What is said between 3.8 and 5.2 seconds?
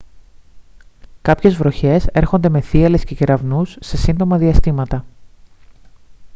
σύντομα διαστήματα